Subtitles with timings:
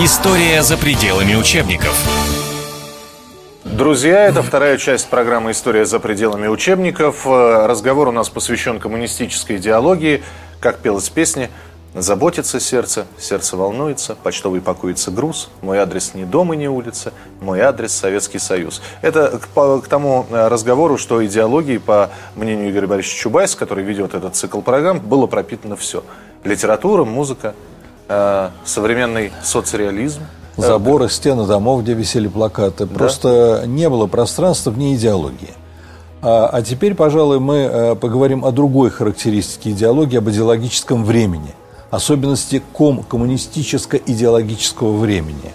[0.00, 1.92] История за пределами учебников.
[3.64, 7.26] Друзья, это вторая часть программы «История за пределами учебников».
[7.26, 10.22] Э, разговор у нас посвящен коммунистической идеологии,
[10.60, 11.50] как пелась песня
[11.94, 17.60] Заботится сердце, сердце волнуется, почтовый пакуется груз, мой адрес не дом и не улица, мой
[17.60, 18.82] адрес Советский Союз.
[19.00, 23.82] Это к, по, к тому э, разговору, что идеологией, по мнению Игоря Борисовича Чубайса, который
[23.82, 26.04] ведет этот цикл программ, было пропитано все.
[26.44, 27.54] Литература, музыка,
[28.08, 30.22] э, современный соцреализм.
[30.56, 32.86] Заборы, стены домов, где висели плакаты.
[32.86, 32.94] Да?
[32.94, 35.54] Просто не было пространства вне идеологии.
[36.20, 41.54] А, а теперь, пожалуй, мы э, поговорим о другой характеристике идеологии, об идеологическом времени–
[41.90, 45.54] особенности ком коммунистическо-идеологического времени.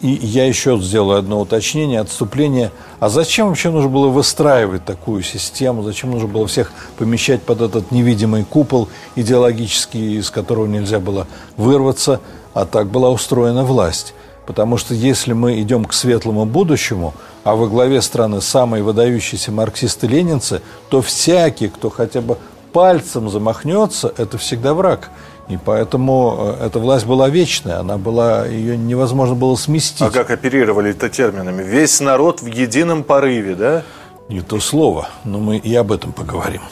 [0.00, 2.72] И я еще сделаю одно уточнение, отступление.
[3.00, 5.82] А зачем вообще нужно было выстраивать такую систему?
[5.82, 11.26] Зачем нужно было всех помещать под этот невидимый купол идеологический, из которого нельзя было
[11.56, 12.20] вырваться?
[12.52, 14.14] А так была устроена власть.
[14.46, 20.60] Потому что если мы идем к светлому будущему, а во главе страны самые выдающиеся марксисты-ленинцы,
[20.90, 22.36] то всякий, кто хотя бы
[22.72, 25.10] пальцем замахнется, это всегда враг.
[25.48, 30.00] И поэтому э, эта власть была вечная, она была, ее невозможно было сместить.
[30.00, 31.62] А как оперировали это терминами?
[31.62, 33.82] Весь народ в едином порыве, да?
[34.28, 36.62] Не то слово, но мы и об этом поговорим.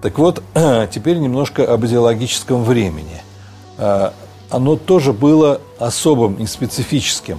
[0.00, 0.42] Так вот,
[0.90, 3.22] теперь немножко об идеологическом времени.
[3.76, 4.10] Э,
[4.50, 7.38] оно тоже было особым и специфическим.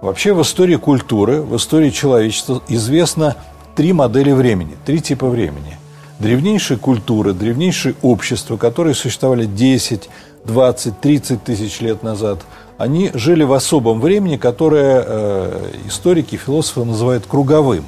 [0.00, 3.36] Вообще в истории культуры, в истории человечества известно
[3.74, 5.78] три модели времени, три типа времени
[6.22, 10.08] древнейшие культуры, древнейшие общества, которые существовали 10,
[10.44, 12.38] 20, 30 тысяч лет назад,
[12.78, 17.84] они жили в особом времени, которое э, историки, философы называют круговым.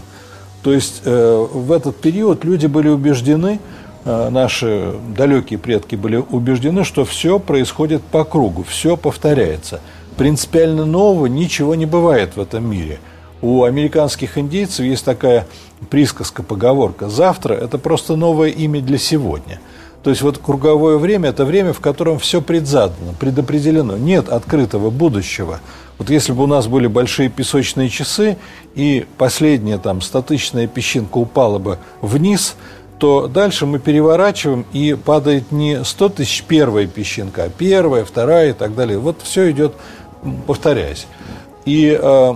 [0.62, 3.60] То есть э, в этот период люди были убеждены,
[4.04, 9.80] э, наши далекие предки были убеждены, что все происходит по кругу, все повторяется.
[10.16, 12.98] Принципиально нового ничего не бывает в этом мире–
[13.44, 15.46] у американских индейцев есть такая
[15.90, 17.10] присказка, поговорка.
[17.10, 19.60] Завтра– это просто новое имя для сегодня.
[20.02, 23.98] То есть вот круговое время– это время, в котором все предзадано, предопределено.
[23.98, 25.60] Нет открытого будущего.
[25.98, 28.38] Вот если бы у нас были большие песочные часы,
[28.74, 32.56] и последняя там статичная песчинка упала бы вниз,
[32.98, 38.52] то дальше мы переворачиваем, и падает не 100 тысяч первая песчинка, а первая, вторая и
[38.54, 38.98] так далее.
[38.98, 39.74] Вот все идет,
[40.46, 41.06] повторяясь.
[41.66, 42.34] И э,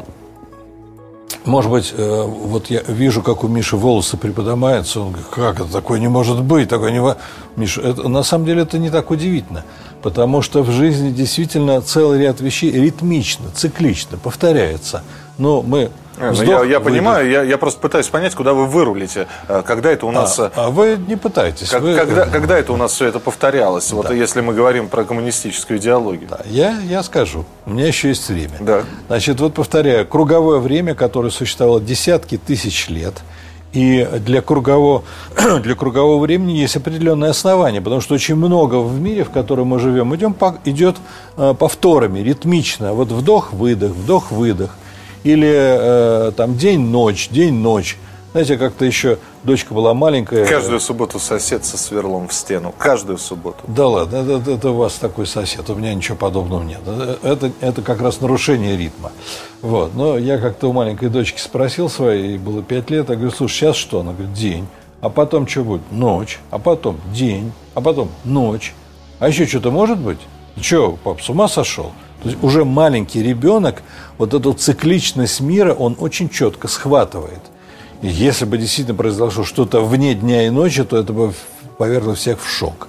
[1.49, 5.73] может быть, э, вот я вижу, как у Миши волосы приподнимаются, он говорит, как это
[5.73, 7.17] такое не может быть, такое не...
[7.57, 9.65] Миша, это, на самом деле это не так удивительно,
[10.03, 15.03] потому что в жизни действительно целый ряд вещей ритмично, циклично повторяется.
[15.39, 15.91] Но мы
[16.21, 19.27] ну, Вздох, я, я понимаю, я, я просто пытаюсь понять, куда вы вырулите.
[19.49, 20.39] Э, когда это у нас...
[20.39, 21.71] А, а вы не пытаетесь.
[21.71, 21.95] Как, вы...
[21.95, 23.89] Когда, когда это у нас все это повторялось?
[23.91, 23.97] Да.
[23.97, 26.29] Вот если мы говорим про коммунистическую идеологию.
[26.29, 27.45] Да, я, я скажу.
[27.67, 28.57] У меня еще есть время.
[28.61, 28.83] Да.
[29.07, 30.07] Значит, вот повторяю.
[30.07, 33.15] Круговое время, которое существовало десятки тысяч лет,
[33.73, 35.05] и для кругового,
[35.63, 39.79] для кругового времени есть определенные основания, потому что очень много в мире, в котором мы
[39.79, 40.97] живем, идем идет
[41.37, 42.95] э, повторами, ритмично.
[42.95, 44.75] Вот вдох-выдох, вдох-выдох–
[45.25, 47.97] или э, там день-ночь, день-ночь.
[48.33, 50.45] Знаете, как-то еще дочка была маленькая.
[50.47, 52.75] Каждую субботу сосед со сверлом в стену.
[52.77, 53.59] Каждую субботу.
[53.67, 55.69] Да ладно, это, это у вас такой сосед.
[55.71, 56.81] У меня ничего подобного нет.
[57.23, 59.13] Это, это как раз нарушение ритма.
[59.63, 59.95] Вот.
[59.95, 63.55] Но я как-то у маленькой дочки спросил своей, ей было пять лет, я говорю, слушай,
[63.55, 64.01] сейчас что?
[64.01, 64.69] Она говорит, день.
[65.01, 65.91] А потом что будет?
[65.91, 66.39] Ночь.
[66.51, 67.53] А потом день.
[67.75, 68.75] А потом ночь.
[69.21, 70.21] А еще что-то может быть?
[70.61, 71.93] Че, пап, с ума сошел?
[72.23, 73.83] То есть уже маленький ребенок
[74.17, 77.41] вот эту цикличность мира он очень четко схватывает.
[78.03, 81.33] И если бы действительно произошло что-то вне дня и ночи, то это бы
[81.79, 82.89] повергло всех в шок.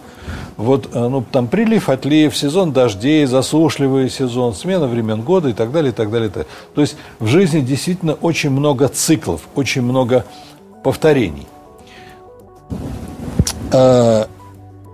[0.58, 5.72] Вот э, ну, там прилив, отлив, сезон дождей, засушливый сезон, смена времен года и так
[5.72, 6.30] далее, и так далее.
[6.30, 6.48] И так.
[6.76, 10.26] То есть в жизни действительно очень много циклов, очень много
[10.84, 11.48] повторений.
[13.72, 14.28] А,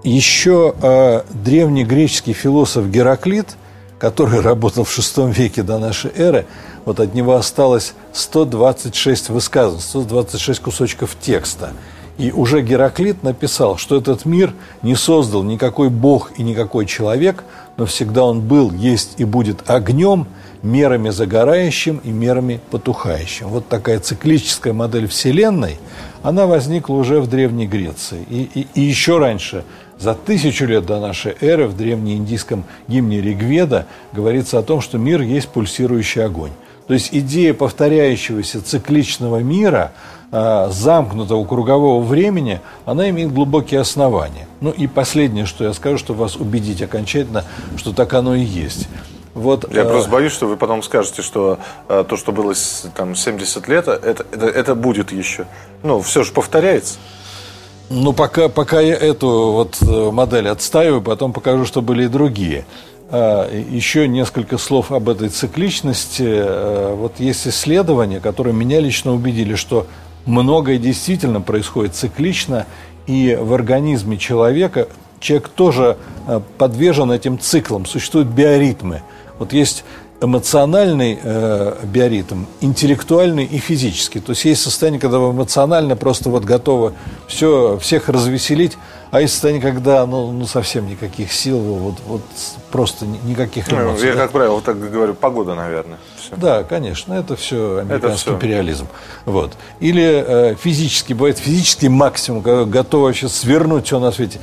[0.04, 3.56] еще а, древний греческий философ Гераклит–
[4.00, 6.46] который работал в VI веке до нашей эры,
[6.86, 11.74] вот от него осталось 126 высказываний, 126 кусочков текста.
[12.18, 17.44] И уже Гераклит написал, что этот мир не создал никакой бог и никакой человек,
[17.76, 20.28] но всегда он был, есть и будет огнем,
[20.64, 23.50] мерами загорающим и мерами потухающим.
[23.50, 25.78] Вот такая циклическая модель Вселенной,
[26.24, 28.26] она возникла уже в Древней Греции.
[28.30, 29.64] И, и, и еще раньше–
[30.00, 35.22] за тысячу лет до нашей эры в древнеиндийском гимне Ригведа говорится о том, что мир
[35.22, 36.52] есть пульсирующий огонь.
[36.88, 39.92] То есть идея повторяющегося цикличного мира,
[40.32, 44.48] э, замкнутого кругового времени, она имеет глубокие основания.
[44.62, 47.44] Ну и последнее, что я скажу, чтобы вас убедить окончательно,
[47.78, 48.88] что так оно и есть.
[49.34, 49.86] Вот, Я э...
[49.86, 51.60] просто боюсь, что вы потом скажете, что
[51.90, 52.54] э, то, что было
[52.96, 55.46] там 70 лет, это, это, это будет еще.
[55.84, 57.00] Ну, все же повторяется.
[57.90, 62.66] Ну, пока, пока я эту вот э, модель отстаиваю, потом покажу, что были и другие.
[63.10, 66.24] А, еще несколько слов об этой цикличности.
[66.26, 69.86] Э, вот есть исследования, которые меня лично убедили, что
[70.26, 72.66] многое действительно происходит циклично,
[73.06, 74.88] и в организме человека
[75.20, 75.98] человек тоже
[76.28, 77.86] э, подвержен этим циклам.
[77.86, 79.04] Существуют биоритмы–
[79.40, 79.84] вот есть
[80.22, 84.20] эмоциональный э, биоритм, интеллектуальный и физический.
[84.20, 86.94] То есть есть состояние, когда вы эмоционально просто вот готовы
[87.28, 88.78] все, всех развеселить,
[89.12, 92.22] а есть состояние, когда ну, ну совсем никаких сил, вот, вот
[92.72, 94.08] просто никаких ну, эмоций.
[94.08, 95.98] Ну, я, как правило, вот так говорю, погода, наверное.
[96.20, 96.36] Все.
[96.38, 98.34] Да, конечно, это все американский это все.
[98.34, 98.88] империализм.
[99.26, 99.54] Вот.
[99.80, 104.40] Или э, физически, бывает физический максимум, когда готов вообще свернуть все на свете.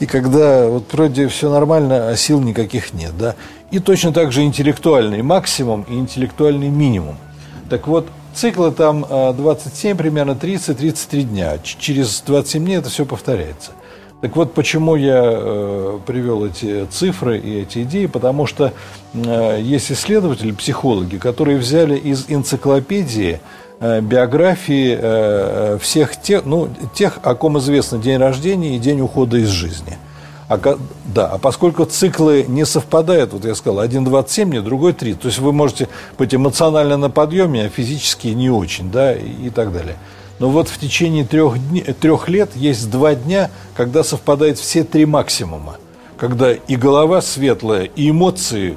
[0.00, 3.36] И когда вот вроде все нормально, а сил никаких нет, да.
[3.70, 7.16] И точно так же интеллектуальный максимум и интеллектуальный минимум.
[7.68, 11.58] Так вот, циклы там 27 э, примерно, 30-33 дня.
[11.62, 13.70] Через 27 дней это все повторяется.
[14.22, 18.72] Так вот, почему я э, привел эти цифры и эти идеи, потому что
[19.14, 23.40] э, есть исследователи, психологи, которые взяли из энциклопедии
[23.78, 29.36] э, биографии э, всех тех, ну, тех, о ком известно день рождения и день ухода
[29.36, 29.96] из жизни–
[30.50, 35.14] а, да, а поскольку циклы не совпадают, вот я сказал, один 27 дней, другой 3,
[35.14, 35.88] то есть вы можете
[36.18, 39.96] быть эмоционально на подъеме, а физически не очень, да, и, и так далее.
[40.40, 45.06] Но вот в течение трех, дней, трех лет есть два дня, когда совпадают все три
[45.06, 45.76] максимума.
[46.16, 48.76] Когда и голова светлая, и эмоции,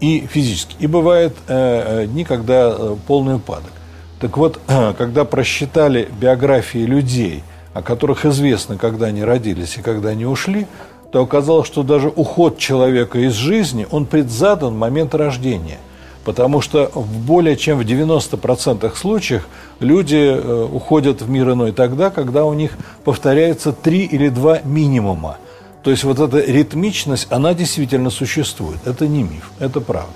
[0.00, 0.74] и физически.
[0.78, 3.72] И бывают э, э дни, когда э, полный упадок.
[4.20, 4.58] Так вот,
[4.96, 7.42] когда просчитали биографии людей,
[7.74, 10.66] о которых известно, когда они родились и когда они ушли,
[11.12, 15.78] то оказалось, что даже уход человека из жизни, он предзадан в момент рождения.
[16.24, 19.48] Потому что в более чем в 90% случаев
[19.80, 22.72] люди э, уходят в мир иной тогда, когда у них
[23.04, 25.38] повторяется три или два минимума.
[25.82, 28.78] То есть вот эта ритмичность, она действительно существует.
[28.84, 30.12] Это не миф, это правда.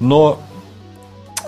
[0.00, 0.38] Но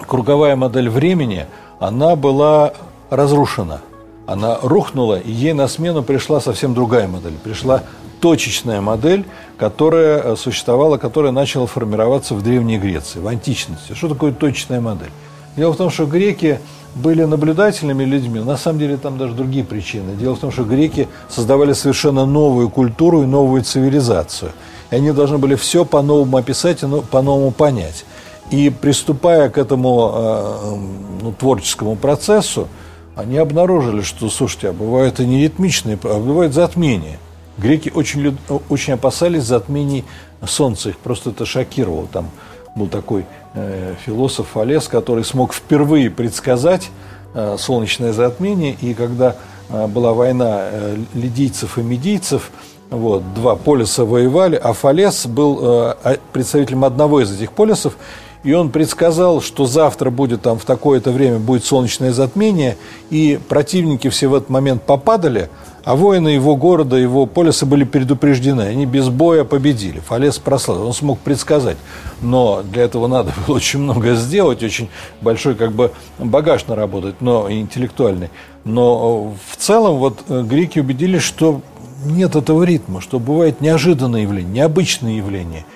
[0.06, 1.46] круговая модель времени,
[1.80, 2.74] она была
[3.10, 3.80] разрушена.
[4.26, 7.34] Она рухнула, и ей на смену пришла совсем другая модель.
[7.42, 7.82] Пришла
[8.22, 9.24] точечная модель,
[9.58, 13.94] которая э, существовала, которая начала формироваться в Древней Греции, в античности.
[13.94, 15.10] Что такое точечная модель?
[15.56, 16.60] Дело в том, что греки
[16.94, 20.14] были наблюдательными людьми, на самом деле там даже другие причины.
[20.14, 24.52] Дело в том, что греки создавали совершенно новую культуру и новую цивилизацию.
[24.92, 28.04] И они должны были все по-новому описать и ну, по-новому понять.
[28.52, 30.76] И приступая к этому э,
[31.22, 32.68] ну, творческому процессу,
[33.16, 37.18] они обнаружили, что, слушайте, а бывают и не ритмичные, а бывают затмения–
[37.58, 38.36] Греки очень,
[38.68, 40.04] очень опасались затмений
[40.46, 42.06] Солнца, их просто это шокировало.
[42.06, 42.30] Там
[42.74, 46.90] был такой э, философ Фалес, который смог впервые предсказать
[47.34, 49.36] э, солнечное затмение, и когда
[49.68, 52.50] э, была война э, лидийцев и медийцев,
[52.90, 57.96] вот, два полюса воевали, а Фалес был э, представителем одного из этих полюсов,
[58.42, 62.76] и он предсказал, что завтра будет там в такое-то время будет солнечное затмение,
[63.10, 65.50] и противники все в этот момент попадали–
[65.84, 68.62] а воины его города, его полиса были предупреждены.
[68.62, 69.98] Они без боя победили.
[69.98, 70.86] Фалес прославил.
[70.86, 71.76] Он смог предсказать.
[72.20, 74.88] Но для этого надо было очень много сделать, очень
[75.20, 78.30] большой как бы багаж наработать, но интеллектуальный.
[78.64, 81.62] Но в целом вот э, греки убедились, что
[82.04, 85.66] нет этого ритма, что бывает неожиданные явления, необычные явления.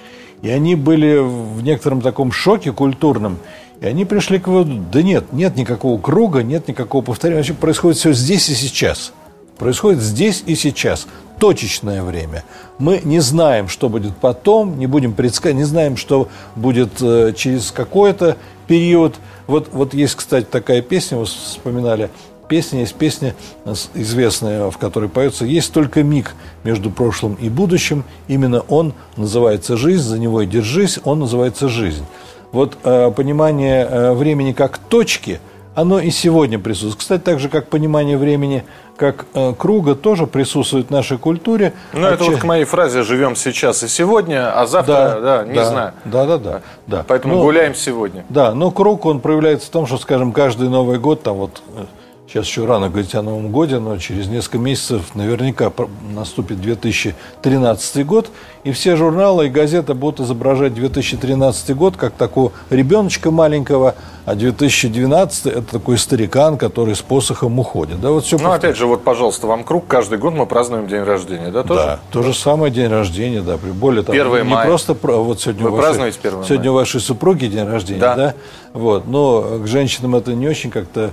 [0.42, 3.38] И они были в некотором таком шоке культурном.
[3.80, 7.38] И они пришли к выводу, да нет, нет никакого круга, нет никакого повторения.
[7.38, 9.12] Вообще происходит все здесь и сейчас–
[9.58, 11.06] происходит здесь и сейчас,
[11.38, 12.44] точечное время.
[12.78, 17.70] Мы не знаем, что будет потом, не будем предсказать, не знаем, что будет э, через
[17.70, 18.36] какой-то
[18.66, 19.16] период.
[19.46, 22.10] Вот, вот есть, кстати, такая песня, вы вспоминали,
[22.48, 23.34] песня, есть песня
[23.94, 26.34] известная, в которой поется «Есть только миг
[26.64, 32.04] между прошлым и будущим, именно он называется жизнь, за него и держись, он называется жизнь».
[32.52, 35.40] Вот э, понимание э, времени как точки–
[35.76, 36.96] оно и сегодня присутствует.
[36.96, 38.64] Кстати, так же, как понимание времени
[38.96, 41.74] как э, круга тоже присутствует в нашей культуре.
[41.92, 45.54] Ну, это вот к моей фразе «живем сейчас и сегодня», а завтра, да, да не
[45.54, 45.92] да, знаю.
[46.06, 46.60] Да, да, да.
[46.86, 47.04] да.
[47.06, 48.24] Поэтому ну, гуляем сегодня.
[48.30, 51.62] Да, но круг, он проявляется в том, что, скажем, каждый Новый год, там вот
[52.28, 55.72] Сейчас еще рано говорить о Новом годе, но через несколько месяцев наверняка
[56.12, 58.30] наступит 2013 год,
[58.64, 65.46] и все журналы и газеты будут изображать 2013 год как такого ребеночка маленького, а 2012
[65.46, 68.00] это такой старикан, который с посохом уходит.
[68.00, 71.04] Да, вот все ну, опять же, вот, пожалуйста, вам круг, каждый год мы празднуем день
[71.04, 71.80] рождения, да, тоже?
[71.80, 73.56] Да, то же самое день рождения, да.
[73.56, 77.46] Более того, 1 не просто вот сегодня Вы вашей, празднуете 1 Сегодня у вашей супруги
[77.46, 78.16] день рождения, да.
[78.16, 78.34] да?
[78.72, 81.12] Вот, но к женщинам это не очень как-то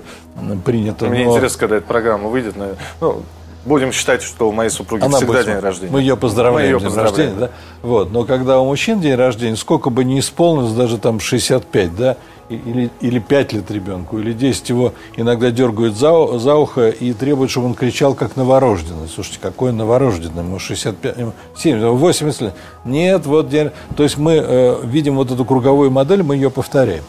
[0.65, 1.05] принято.
[1.05, 1.33] Мне но...
[1.35, 2.55] интересно, когда эта программа выйдет,
[2.99, 3.23] ну,
[3.65, 5.91] Будем считать, что у моей супруги Она всегда будет, день рождения.
[5.91, 7.49] Мы ее поздравляем мы ее день рождения, да?
[7.81, 8.11] Вот.
[8.11, 12.17] Но когда у мужчин день рождения, сколько бы ни исполнилось, даже там 65, да,
[12.49, 17.51] или, или 5 лет ребенку, или 10 его иногда дергают за, за ухо и требуют,
[17.51, 19.07] чтобы он кричал как новорожденный.
[19.07, 20.43] Слушайте, какой новорожденный?
[20.43, 21.15] Ему 65,
[21.55, 22.53] 70, 80 лет.
[22.83, 23.71] Нет, вот день...
[23.95, 27.03] То есть мы э, видим вот эту круговую модель, мы ее повторяем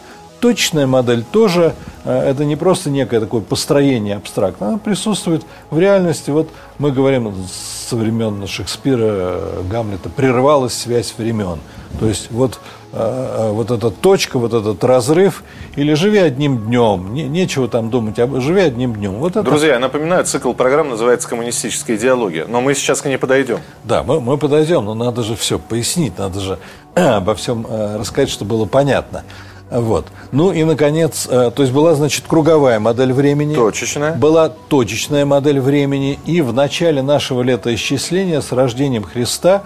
[0.44, 1.74] точная модель тоже,
[2.04, 6.28] э, это не просто некое такое построение абстрактное, она присутствует в реальности.
[6.28, 7.34] Вот мы говорим
[7.88, 9.38] со времен Шекспира,
[9.70, 11.60] Гамлета, прервалась связь времен.
[11.98, 12.60] То есть вот,
[12.92, 15.42] э, э, вот эта точка, вот этот разрыв,
[15.76, 19.12] или живи одним днем, не, нечего там думать, а живи одним днем.
[19.12, 19.44] Вот это...
[19.44, 23.60] Друзья, я напоминаю, цикл программ называется «Коммунистическая идеология», но мы сейчас к ней подойдем.
[23.82, 26.58] Да, мы, мы подойдем, но надо же все пояснить, надо же
[26.94, 29.24] обо всем рассказать, чтобы было понятно.
[29.70, 30.06] Вот.
[30.30, 33.54] Ну и, наконец, э, то есть была, значит, круговая модель времени.
[33.54, 34.14] Точечная.
[34.14, 36.18] Была точечная модель времени.
[36.26, 39.62] И в начале нашего летоисчисления с рождением Христа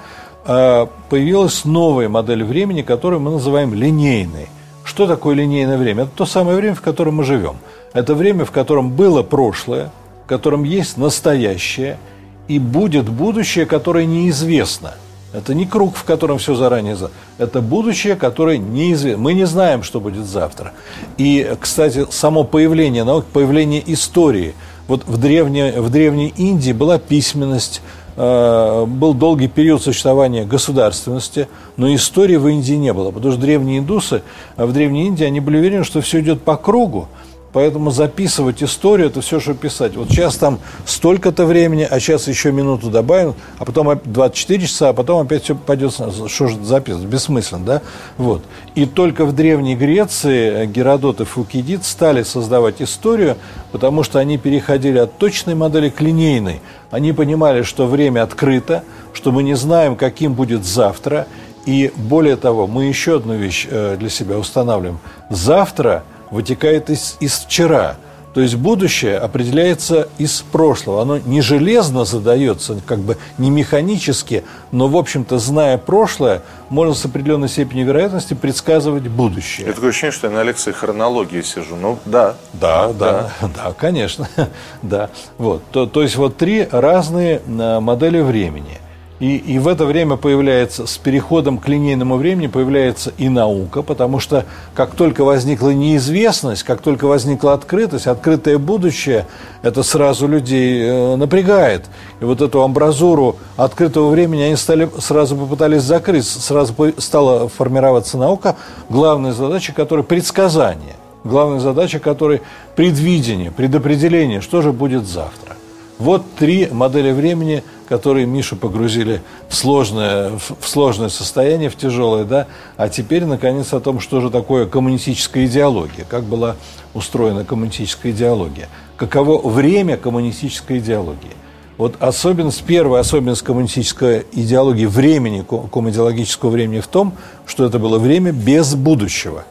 [0.46, 4.48] э, появилась новая модель времени, которую мы называем линейной.
[4.84, 6.04] Что такое линейное время?
[6.04, 7.56] Это то самое время, в котором мы живем.
[7.92, 9.90] Это время, в котором было прошлое,
[10.24, 11.98] в котором есть настоящее
[12.46, 14.94] и будет будущее, которое неизвестно–
[15.32, 16.96] это не круг, в котором все заранее.
[16.96, 17.10] За...
[17.36, 19.22] Это будущее, которое неизвестно.
[19.22, 20.72] Мы не знаем, что будет завтра.
[21.18, 24.54] И, кстати, само появление наук, появление истории.
[24.86, 27.82] Вот в древней, в древней Индии была письменность,
[28.16, 33.10] э, был долгий период существования государственности, но истории в Индии не было.
[33.10, 34.22] Потому что древние индусы
[34.56, 37.08] в Древней Индии, они были уверены, что все идет по кругу,
[37.52, 39.96] Поэтому записывать историю– это все, что писать.
[39.96, 44.92] Вот сейчас там столько-то времени, а сейчас еще минуту добавим, а потом 24 часа, а
[44.92, 47.82] потом опять все пойдет, что же записывать, бессмысленно, да?
[48.18, 48.42] Вот.
[48.74, 53.38] И только в Древней Греции Геродот и Фукидид стали создавать историю,
[53.72, 56.60] потому что они переходили от точной модели к линейной.
[56.90, 61.26] Они понимали, что время открыто, что мы не знаем, каким будет завтра,
[61.64, 64.98] и более того, мы еще одну вещь э, для себя устанавливаем.
[65.30, 67.96] Завтра– вытекает из, из вчера.
[68.34, 71.02] То есть будущее определяется из прошлого.
[71.02, 77.04] Оно не железно задается, как бы не механически, но, в общем-то, зная прошлое, можно с
[77.04, 79.66] определенной степенью вероятности предсказывать будущее.
[79.66, 81.74] Я такое ощущение, что я на лекции хронологии сижу.
[81.74, 82.36] Ну, да.
[82.52, 84.28] Да, да, да, да конечно.
[84.82, 85.10] да.
[85.38, 85.62] Вот.
[85.72, 88.78] То, то есть вот три разные э, модели времени–
[89.20, 94.20] и, и в это время появляется, с переходом к линейному времени появляется и наука, потому
[94.20, 94.44] что
[94.74, 99.26] как только возникла неизвестность, как только возникла открытость, открытое будущее,
[99.62, 101.86] это сразу людей э, напрягает.
[102.20, 108.54] И вот эту амбразуру открытого времени они стали, сразу попытались закрыть, сразу стала формироваться наука,
[108.88, 110.94] главная задача которой предсказание,
[111.24, 112.40] главная задача которой
[112.76, 115.57] предвидение, предопределение, что же будет завтра.
[115.98, 122.46] Вот три модели времени– которые Мишу погрузили в сложное, в сложное состояние, в тяжелое, да,
[122.76, 126.56] а теперь, наконец, о том, что же такое коммунистическая идеология, как была
[126.92, 131.32] устроена коммунистическая идеология, каково время коммунистической идеологии.
[131.78, 137.14] Вот особенность, первая особенность коммунистической идеологии времени, комидеологического времени в том,
[137.46, 139.44] что это было время без будущего.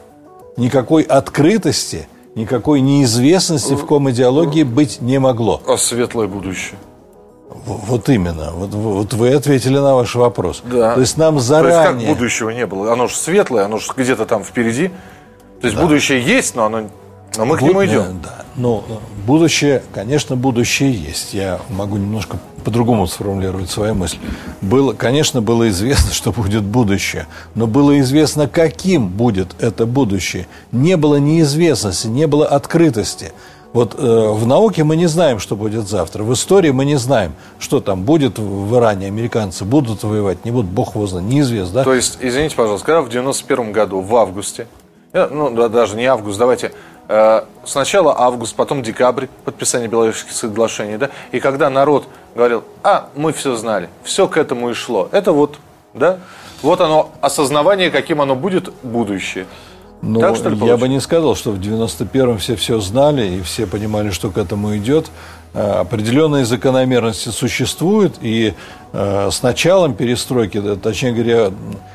[0.56, 2.06] Никакой открытости,
[2.38, 5.60] никакой неизвестности в комидеологии быть не могло.
[5.66, 6.78] А светлое будущее?
[7.66, 8.52] Вот именно.
[8.52, 10.62] Вот, вот вы ответили на ваш вопрос.
[10.64, 10.94] Да.
[10.94, 11.82] То есть нам заранее...
[11.82, 12.92] То есть как будущего не было?
[12.92, 14.88] Оно же светлое, оно же где-то там впереди.
[15.60, 15.82] То есть да.
[15.82, 16.88] будущее есть, но оно
[17.36, 18.20] но мы к нему идем.
[18.22, 18.44] Да.
[18.56, 18.84] Ну,
[19.26, 21.34] будущее, конечно, будущее есть.
[21.34, 24.18] Я могу немножко по-другому сформулировать свою мысль.
[24.60, 30.46] Было, конечно, было известно, что будет будущее, но было известно, каким будет это будущее.
[30.72, 33.32] Не было неизвестности, не было открытости.
[33.72, 36.22] Вот э, в науке мы не знаем, что будет завтра.
[36.22, 39.06] В истории мы не знаем, что там будет в Иране.
[39.06, 41.74] Американцы будут воевать, не будут, бог его знает, неизвестно.
[41.74, 41.84] Да?
[41.84, 44.66] То есть, извините, пожалуйста, когда в 91 году, в августе,
[45.12, 46.72] э, ну, да, даже не август, давайте, э,
[47.64, 53.56] сначала август, потом декабрь, подписание Беловежских соглашений, да, и когда народ говорил, а, мы все
[53.56, 55.58] знали, все к этому и шло, это вот,
[55.94, 56.18] да,
[56.60, 59.46] вот оно, осознавание, каким оно будет будущее.
[60.00, 63.42] Ну, так, что ли, я бы не сказал, что в 91-м все все знали и
[63.42, 65.10] все понимали, что к этому идет.
[65.54, 68.54] Э, определенные закономерности существуют, и
[68.92, 71.50] э, с началом перестройки, точнее говоря,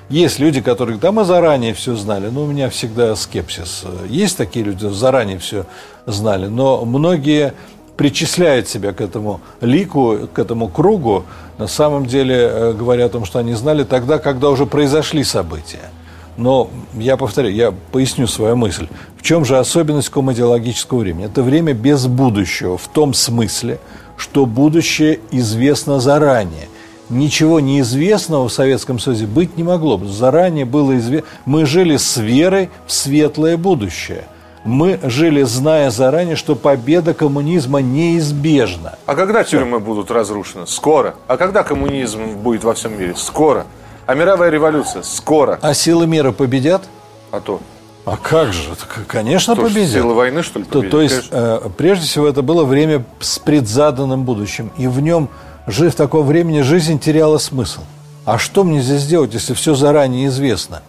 [0.10, 3.84] есть люди, которые, да, мы заранее все знали, но у меня всегда скепсис.
[4.10, 5.66] Есть такие люди, заранее все
[6.06, 7.54] знали, но многие
[7.96, 11.24] причисляют себя к этому лику, к этому кругу,
[11.58, 15.92] на самом деле э, говоря о том, что они знали тогда, когда уже произошли события.
[16.38, 18.88] Но я повторю, я поясню свою мысль.
[19.18, 21.25] В чем же особенность комодиологического времени?
[21.25, 23.80] Это время без будущего, в том смысле,
[24.18, 26.68] что будущее известно заранее.
[27.10, 29.98] Ничего неизвестного в Советском Союзе быть не могло.
[30.06, 31.28] Заранее было известно.
[31.46, 34.25] Мы жили с верой в светлое будущее.
[34.63, 38.98] Мы жили, зная заранее, что победа коммунизма неизбежна.
[39.06, 40.66] А когда тюрьмы будут разрушены?
[40.66, 41.16] Скоро.
[41.28, 43.13] А когда коммунизм будет во всем мире?
[43.18, 43.66] Скоро.
[44.06, 45.60] А мировая революция скоро.
[45.62, 46.84] А силы мира победят?
[47.32, 47.62] А то.
[48.06, 48.70] А как же?
[49.08, 49.92] Конечно, Что, победят.
[49.92, 50.92] Силы войны, что ли, то, победят?
[50.92, 54.72] то есть, э, прежде всего, это было время с предзаданным будущим.
[54.78, 55.30] И в нем,
[55.68, 57.82] жив в таком времени, жизнь теряла смысл.
[58.26, 60.82] А что мне здесь делать, если все заранее известно?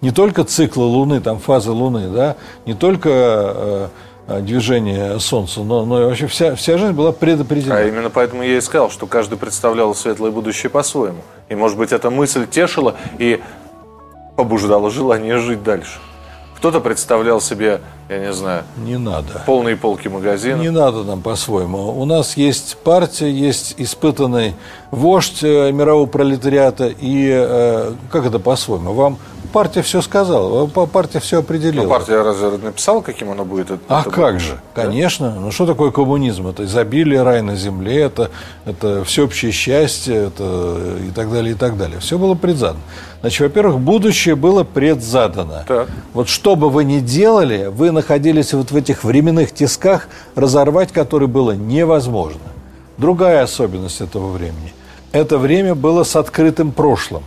[0.00, 2.36] Не только циклы Луны, там фазы Луны, да,
[2.66, 3.88] не только э
[4.38, 7.76] движение Солнца, но, но вообще вся, вся жизнь была предопределена.
[7.76, 11.22] А именно поэтому я и сказал, что каждый представлял светлое будущее по-своему.
[11.48, 13.40] И, может быть, эта мысль тешила и
[14.36, 15.98] побуждала желание жить дальше.
[16.56, 19.42] Кто-то представлял себе, я не знаю, не надо.
[19.46, 20.60] полные полки магазина.
[20.60, 21.98] Не надо нам по-своему.
[21.98, 24.54] У нас есть партия, есть испытанный
[24.90, 26.88] вождь э, мирового пролетариата.
[26.88, 28.92] И э, как это по-своему?
[28.92, 29.18] Вам
[29.50, 31.84] партия все сказала, партия все определила.
[31.84, 33.70] Но партия разве написала, каким оно будет?
[33.70, 34.42] Это, а это как будет?
[34.42, 34.60] же?
[34.74, 35.34] Конечно.
[35.38, 36.46] Ну что такое коммунизм?
[36.48, 38.30] Это изобилие, рай на земле, это,
[38.64, 42.00] это всеобщее счастье, это и так далее, и так далее.
[42.00, 42.80] Все было предзадано.
[43.20, 45.64] Значит, во-первых, будущее было предзадано.
[45.68, 45.88] Так.
[46.14, 51.28] Вот что бы вы ни делали, вы находились вот в этих временных тисках, разорвать которые
[51.28, 52.40] было невозможно.
[52.96, 54.72] Другая особенность этого времени.
[55.12, 57.22] Это время было с открытым прошлым.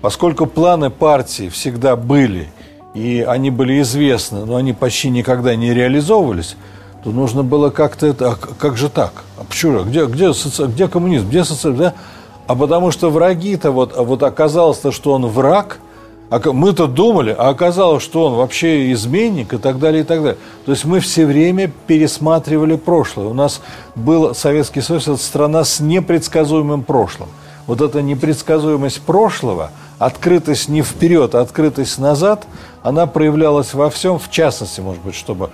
[0.00, 2.48] Поскольку планы партии всегда были,
[2.94, 6.56] и они были известны, но они почти никогда не реализовывались,
[7.02, 8.30] то нужно было как-то это...
[8.30, 9.24] А как же так?
[9.36, 9.82] А почему?
[9.84, 10.66] Где, где, соци...
[10.66, 11.28] где коммунизм?
[11.28, 11.82] Где социализм?
[11.82, 11.94] Да?
[12.46, 15.80] А потому что враги-то, вот, вот оказалось-то, что он враг,
[16.30, 20.38] а мы-то думали, а оказалось, что он вообще изменник и так далее, и так далее.
[20.64, 23.26] То есть мы все время пересматривали прошлое.
[23.26, 23.60] У нас
[23.94, 27.28] был Советский Союз, это страна с непредсказуемым прошлым.
[27.68, 32.46] Вот эта непредсказуемость прошлого– открытость не вперед, а открытость назад,
[32.82, 35.50] она проявлялась во всем, в частности, может быть, чтобы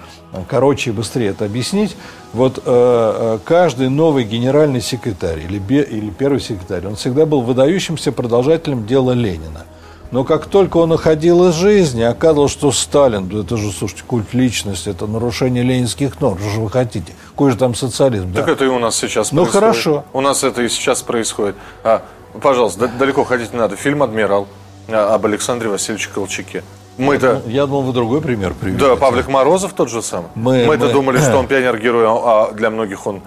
[0.48, 1.96] короче и быстрее это объяснить,
[2.33, 8.12] вот э, э, каждый новый генеральный секретарь или, или первый секретарь, он всегда был выдающимся
[8.12, 9.64] продолжателем дела Ленина.
[10.11, 14.33] Но как только он уходил из жизни, оказалось, что Сталин, да это же, слушайте, культ
[14.33, 17.14] личности, это нарушение ленинских норм, что же вы хотите?
[17.34, 18.32] Какой же там социализм?
[18.32, 18.52] Так да?
[18.52, 19.60] это и у нас сейчас ну, происходит.
[19.60, 20.04] хорошо.
[20.12, 21.56] У нас это и сейчас происходит.
[21.82, 22.02] А
[22.40, 23.76] Пожалуйста, далеко ходить не надо.
[23.76, 24.48] Фильм «Адмирал»
[24.88, 26.64] а, об Александре Васильевиче Колчаке.
[26.96, 27.42] Мы-то...
[27.46, 28.86] Я думал, вы другой пример приведете.
[28.86, 30.28] Да, Павлик Морозов тот же самый.
[30.34, 30.92] Мы, Мы-то мы...
[30.92, 33.22] думали, что он пионер-герой, а для многих он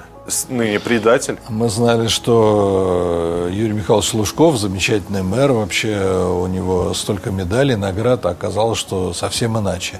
[0.49, 1.37] ныне предатель.
[1.49, 5.97] Мы знали, что Юрий Михайлович Лужков, замечательный мэр, вообще
[6.29, 9.99] у него столько медалей, наград, а оказалось, что совсем иначе.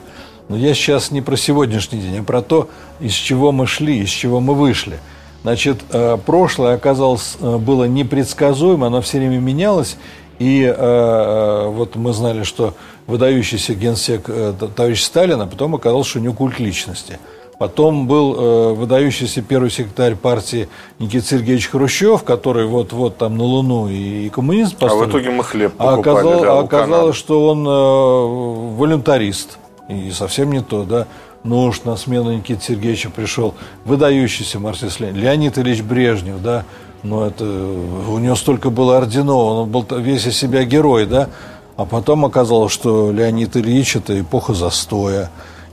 [0.49, 4.09] Но я сейчас не про сегодняшний день, а про то, из чего мы шли, из
[4.09, 4.99] чего мы вышли–
[5.47, 9.95] Значит, э, прошлое оказалось, э, было непредсказуемо, оно все время менялось.
[10.39, 12.73] И э, вот мы знали, что
[13.07, 14.29] выдающийся генсек
[14.75, 17.17] товарищ Сталин, а потом оказалось, что у него культ личности.
[17.57, 20.67] Потом был выдающийся первый секретарь партии
[20.99, 25.03] Никита Сергеевич Хрущев, который вот-вот там на Луну и, и коммунизм поставил.
[25.03, 29.57] А в итоге мы хлеб а покупали, а оказалось, да, оказалось что он э, волюнтарист.
[29.89, 31.07] И совсем не то, да.
[31.43, 33.53] Ну уж на смену Никиты Сергеевича пришел
[33.85, 36.65] выдающийся марксист Ленин, Леонид Ильич Брежнев, да,
[37.03, 41.29] но это, у него столько было орденов, он был весь из себя герой, да,
[41.77, 45.29] а потом оказалось, что Леонид Ильич– это эпоха застоя,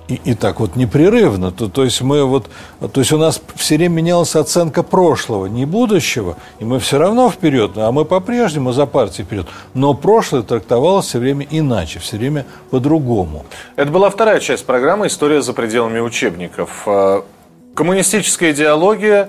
[0.08, 1.50] и, и так вот непрерывно.
[1.50, 2.46] То, то есть мы вот,
[2.92, 7.30] то есть у нас все время менялась оценка прошлого, не будущего, и мы все равно
[7.30, 9.46] вперед, а мы по-прежнему за партией вперед.
[9.72, 13.44] Но прошлое трактовалось все время иначе, все время по-другому.
[13.76, 16.82] Это была вторая часть программы «История за пределами учебников».
[16.86, 17.22] Э,
[17.74, 19.28] коммунистическая идеология,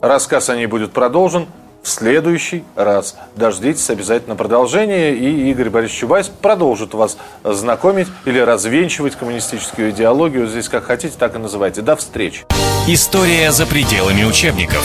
[0.00, 1.46] рассказ о ней будет продолжен
[1.86, 3.14] в следующий раз.
[3.36, 10.48] Дождитесь обязательно продолжения, и Игорь Борисович Чубайс продолжит вас знакомить или развенчивать коммунистическую идеологию.
[10.48, 11.82] Здесь как хотите, так и называйте.
[11.82, 12.44] До встречи.
[12.88, 14.84] История за пределами учебников.